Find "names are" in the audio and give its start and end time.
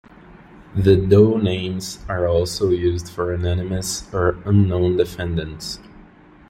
1.37-2.27